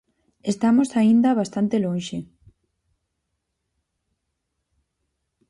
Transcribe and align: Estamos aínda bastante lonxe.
Estamos 0.51 0.89
aínda 0.99 1.37
bastante 1.41 1.75
lonxe. 1.85 2.17